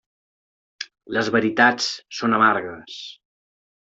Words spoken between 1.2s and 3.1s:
veritats són amargues.